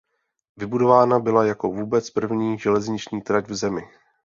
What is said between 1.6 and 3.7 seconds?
vůbec první železniční trať v